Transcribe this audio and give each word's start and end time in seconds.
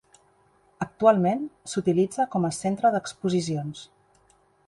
Actualment, 0.85 1.43
s'utilitza 1.73 2.27
com 2.37 2.49
a 2.49 2.51
centre 2.61 2.93
d'exposicions. 2.97 3.87